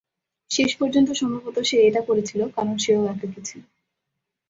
[0.51, 3.61] শেষ পর্যন্ত সম্ভবত সে এটা করেছিল কারণ সেও একাকী ছিল।